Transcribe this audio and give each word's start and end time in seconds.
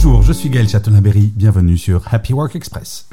Bonjour, 0.00 0.22
je 0.22 0.32
suis 0.32 0.48
Gaël 0.48 0.68
Chatonaberry, 0.68 1.32
bienvenue 1.34 1.76
sur 1.76 2.14
Happy 2.14 2.32
Work 2.32 2.54
Express. 2.54 3.08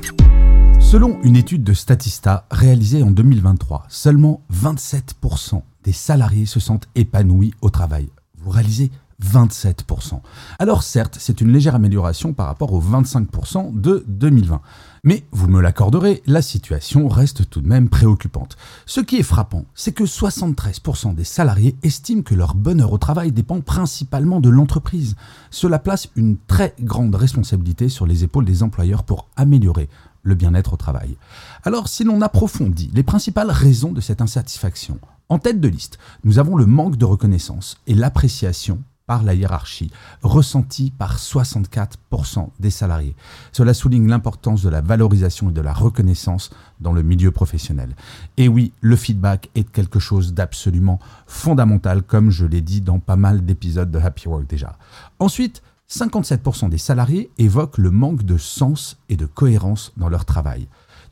Selon 0.80 1.20
une 1.24 1.36
étude 1.36 1.64
de 1.64 1.74
Statista 1.74 2.46
réalisée 2.52 3.02
en 3.02 3.10
2023, 3.10 3.88
seulement 3.90 4.44
27% 4.54 5.64
des 5.84 5.92
salariés 5.92 6.46
se 6.46 6.60
sentent 6.60 6.88
épanouis 6.94 7.56
au 7.62 7.72
travail. 7.72 8.10
Vous 8.38 8.52
réalisez 8.52 8.92
27%. 9.24 10.22
Alors 10.60 10.84
certes, 10.84 11.18
c'est 11.20 11.42
une 11.42 11.52
légère 11.52 11.76
amélioration 11.76 12.34
par 12.34 12.48
rapport 12.48 12.74
aux 12.74 12.82
25% 12.82 13.80
de 13.80 14.04
2020. 14.08 14.62
Mais 15.04 15.24
vous 15.32 15.48
me 15.48 15.62
l'accorderez, 15.62 16.24
la 16.26 16.42
situation 16.42 17.08
reste 17.08 17.50
tout 17.50 17.62
de 17.62 17.68
même 17.68 17.90
préoccupante. 17.90 18.58
Ce 18.86 19.02
qui 19.02 19.18
est 19.18 19.24
frappant, 19.24 19.66
c'est 19.76 19.92
que 19.92 20.04
73% 20.04 21.14
des 21.14 21.24
salariés 21.24 21.76
estiment 21.84 22.24
que 22.24 22.36
leur 22.36 22.56
bonheur 22.56 22.92
au 22.92 22.98
travail 22.98 23.32
dépend 23.32 23.62
principalement 23.62 24.40
de 24.40 24.50
l'entreprise. 24.50 25.16
Cela 25.52 25.80
place 25.80 26.10
une 26.16 26.38
très 26.38 26.74
grande 26.82 27.16
responsabilité 27.16 27.88
sur 27.88 28.06
les 28.06 28.24
épaules 28.24 28.46
des 28.46 28.64
employeurs 28.64 29.04
pour 29.04 29.28
améliorer 29.36 29.90
le 30.24 30.36
bien-être 30.36 30.74
au 30.74 30.78
travail. 30.78 31.18
Alors 31.64 31.88
si 31.88 32.04
l'on 32.04 32.22
approfondit 32.22 32.90
les 32.94 33.04
principales 33.04 33.52
raisons 33.52 33.92
de 33.92 34.02
cette 34.02 34.22
insatisfaction, 34.22 35.00
en 35.30 35.40
tête 35.40 35.62
de 35.62 35.68
liste, 35.68 35.98
nous 36.24 36.40
avons 36.40 36.56
le 36.56 36.66
manque 36.66 36.98
de 36.98 37.06
reconnaissance 37.06 37.78
et 37.88 37.94
l'appréciation 37.94 38.82
par 39.08 39.24
la 39.24 39.34
hiérarchie, 39.34 39.92
ressenti 40.22 40.92
par 40.92 41.18
64% 41.18 42.50
des 42.60 42.70
salariés. 42.70 43.16
Cela 43.52 43.74
souligne 43.74 44.08
l'importance 44.08 44.64
de 44.64 44.70
la 44.70 44.82
valorisation 44.82 45.50
et 45.50 45.54
de 45.54 45.62
la 45.62 45.74
reconnaissance 45.74 46.50
dans 46.80 46.94
le 46.94 47.04
milieu 47.04 47.32
professionnel. 47.32 47.96
Et 48.38 48.48
oui, 48.48 48.74
le 48.82 48.96
feedback 48.96 49.50
est 49.56 49.70
quelque 49.70 50.00
chose 50.00 50.34
d'absolument 50.34 51.00
fondamental, 51.28 52.04
comme 52.04 52.32
je 52.32 52.46
l'ai 52.46 52.62
dit 52.62 52.82
dans 52.82 53.00
pas 53.00 53.16
mal 53.16 53.46
d'épisodes 53.46 53.92
de 53.92 54.00
Happy 54.00 54.28
Work 54.28 54.48
déjà. 54.48 54.78
Ensuite, 55.20 55.62
57% 55.90 56.70
des 56.70 56.80
salariés 56.80 57.30
évoquent 57.38 57.78
le 57.78 57.92
manque 57.92 58.24
de 58.24 58.38
sens 58.38 58.98
et 59.10 59.18
de 59.18 59.28
cohérence 59.28 59.94
dans 59.98 60.10
leur 60.10 60.26
travail. 60.26 60.68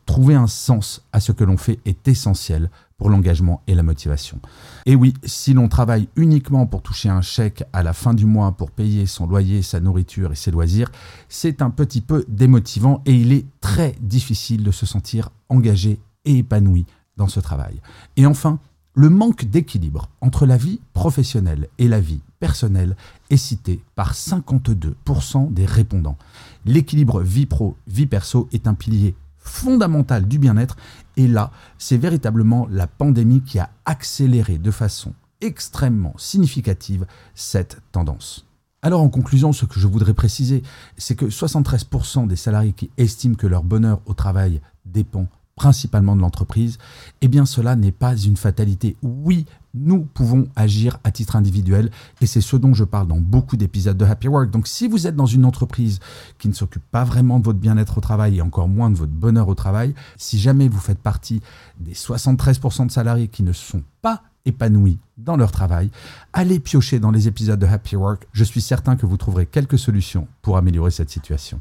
Trouver 0.06 0.36
un 0.36 0.48
sens 0.48 1.02
à 1.14 1.20
ce 1.20 1.32
que 1.32 1.44
l'on 1.44 1.58
fait 1.58 1.80
est 1.86 2.08
essentiel 2.08 2.70
pour 2.98 3.09
l'engagement 3.09 3.62
et 3.68 3.76
la 3.76 3.84
motivation. 3.84 4.40
Et 4.86 4.96
oui, 4.96 5.14
si 5.26 5.54
l'on 5.54 5.68
travaille 5.68 6.08
uniquement 6.16 6.66
pour 6.66 6.82
toucher 6.82 7.09
un 7.09 7.22
chèque 7.22 7.64
à 7.73 7.84
la 7.84 7.94
fin 7.94 8.14
du 8.14 8.26
mois 8.26 8.54
pour 8.54 8.72
payer 8.72 9.06
son 9.06 9.28
loyer, 9.28 9.62
sa 9.62 9.80
nourriture 9.80 10.31
et 10.31 10.36
ses 10.36 10.52
loisirs, 10.52 10.92
c'est 11.30 11.62
un 11.62 11.70
petit 11.70 12.02
peu 12.02 12.26
démotivant 12.28 13.02
et 13.06 13.14
il 13.14 13.34
est 13.34 13.46
très 13.62 13.96
difficile 14.00 14.64
de 14.64 14.72
se 14.72 14.86
sentir 14.86 15.30
engagé 15.50 16.00
et 16.26 16.38
épanoui 16.38 16.86
dans 17.18 17.28
ce 17.28 17.40
travail. 17.40 17.81
Et 18.16 18.26
enfin, 18.26 18.59
le 18.96 19.09
manque 19.09 19.46
d'équilibre 19.46 20.08
entre 20.22 20.46
la 20.46 20.58
vie 20.58 20.80
professionnelle 20.94 21.68
et 21.80 21.88
la 21.88 22.00
vie 22.00 22.22
personnelle 22.40 22.96
est 23.30 23.38
cité 23.38 23.80
par 23.96 24.14
52% 24.14 25.52
des 25.52 25.66
répondants. 25.66 26.18
L'équilibre 26.66 27.22
vie 27.22 27.48
pro-vie 27.48 28.06
perso 28.06 28.48
est 28.54 28.68
un 28.68 28.76
pilier 28.76 29.16
fondamental 29.44 30.28
du 30.28 30.40
bien-être 30.40 30.76
et 31.18 31.28
là, 31.28 31.52
c'est 31.78 31.98
véritablement 31.98 32.68
la 32.72 32.88
pandémie 32.88 33.42
qui 33.42 33.59
a 33.59 33.70
accéléré 33.86 34.58
de 34.58 34.72
façon 34.72 35.14
extrêmement 35.42 36.14
significative 36.18 37.06
cette 37.36 37.82
tendance. 37.92 38.48
Alors 38.82 39.02
en 39.02 39.09
conclusion, 39.09 39.53
ce 39.53 39.66
que 39.66 39.80
je 39.80 39.88
voudrais 39.88 40.14
préciser, 40.14 40.64
c'est 40.98 41.16
que 41.16 41.26
73% 41.26 42.28
des 42.28 42.36
salariés 42.36 42.74
qui 42.74 42.90
estiment 42.98 43.36
que 43.36 43.48
leur 43.48 43.64
bonheur 43.64 44.02
au 44.06 44.14
travail 44.14 44.62
dépend 44.86 45.28
principalement 45.56 46.16
de 46.16 46.22
l'entreprise, 46.22 46.78
eh 47.22 47.28
bien 47.28 47.46
cela 47.46 47.75
n'est 47.75 47.91
pas 47.91 48.16
une 48.16 48.38
fatalité. 48.38 48.96
Oui, 49.02 49.46
nous 49.74 50.02
pouvons 50.02 50.47
agir 50.56 51.00
à 51.03 51.12
titre 51.12 51.36
individuel 51.36 51.90
et 52.22 52.25
c'est 52.25 52.41
ce 52.41 52.56
dont 52.56 52.74
je 52.74 52.84
parle 52.84 53.08
dans 53.08 53.19
beaucoup 53.19 53.58
d'épisodes 53.58 53.97
de 53.97 54.06
Happy 54.06 54.28
Work. 54.28 54.52
Donc 54.52 54.68
si 54.68 54.88
vous 54.88 55.08
êtes 55.08 55.16
dans 55.16 55.25
une 55.25 55.46
entreprise 55.46 56.00
qui 56.40 56.47
ne 56.47 56.53
s'occupe 56.53 56.84
pas 56.91 57.03
vraiment 57.03 57.40
de 57.40 57.46
votre 57.46 57.59
bien-être 57.59 57.97
au 57.97 58.02
travail 58.02 58.38
et 58.38 58.41
encore 58.41 58.68
moins 58.68 58.90
de 58.90 58.96
votre 58.96 59.12
bonheur 59.12 59.47
au 59.47 59.56
travail, 59.56 59.94
si 60.18 60.40
jamais 60.40 60.68
vous 60.68 60.80
faites 60.80 61.00
partie 61.00 61.41
des 61.80 61.94
73% 61.94 62.88
de 62.88 62.91
salariés 62.91 63.28
qui 63.28 63.44
ne 63.44 63.53
sont 63.53 63.84
pas 64.02 64.24
épanouis 64.46 65.00
dans 65.18 65.38
leur 65.38 65.52
travail, 65.52 65.90
allez 66.34 66.59
piocher 66.59 67.00
dans 67.00 67.12
les 67.12 67.28
épisodes 67.28 67.59
de 67.59 67.66
Happy 67.66 67.96
Work. 67.96 68.28
Je 68.34 68.44
suis 68.44 68.62
certain 68.62 68.96
que 68.96 69.06
vous 69.06 69.18
trouverez 69.18 69.46
quelques 69.46 69.80
solutions 69.80 70.28
pour 70.41 70.58
améliorer 70.58 70.91
cette 70.91 71.09
situation. 71.09 71.59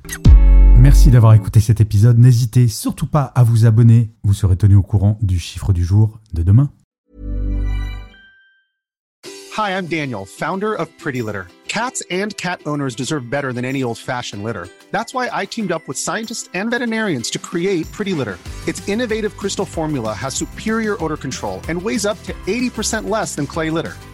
Merci 0.83 1.11
d'avoir 1.11 1.35
écouté 1.35 1.61
cet 1.61 1.81
épisode. 1.81 2.19
N'hésitez 2.19 2.67
surtout 2.67 3.07
pas 3.07 3.23
à 3.37 3.45
vous 3.45 3.67
abonner. 3.67 4.11
Vous 4.25 4.35
serez 4.35 4.57
tenu 4.57 4.75
au 4.75 4.83
courant 4.83 5.17
du 5.23 5.39
chiffre 5.39 5.73
du 5.73 5.85
jour 5.85 6.19
de 6.33 6.43
demain. 6.43 6.73
Hi, 9.57 9.79
I'm 9.79 9.87
Daniel, 9.87 10.27
founder 10.27 10.75
of 10.75 10.89
Pretty 10.99 11.23
Litter. 11.23 11.47
Cats 11.69 12.03
and 12.11 12.37
cat 12.37 12.63
owners 12.67 12.97
deserve 12.97 13.31
better 13.31 13.53
than 13.53 13.65
any 13.65 13.85
old-fashioned 13.85 14.43
litter. 14.43 14.67
That's 14.91 15.15
why 15.15 15.31
I 15.33 15.47
teamed 15.47 15.71
up 15.71 15.87
with 15.87 15.97
scientists 15.97 16.51
and 16.53 16.69
veterinarians 16.73 17.31
to 17.31 17.39
create 17.39 17.87
Pretty 17.93 18.13
Litter. 18.13 18.37
Its 18.67 18.83
innovative 18.89 19.37
crystal 19.37 19.65
formula 19.65 20.13
has 20.13 20.35
superior 20.35 20.97
odor 21.01 21.17
control 21.17 21.61
and 21.69 21.81
weighs 21.81 22.05
up 22.05 22.21
to 22.25 22.33
80% 22.49 23.09
less 23.09 23.37
than 23.37 23.47
clay 23.47 23.71
litter. 23.71 23.95